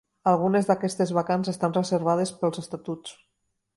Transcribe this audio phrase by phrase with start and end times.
[0.29, 3.15] Algunes d'aquestes vacants estan reservades pels estatuts.